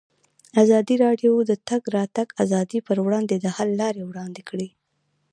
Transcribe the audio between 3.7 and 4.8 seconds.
لارې وړاندې کړي.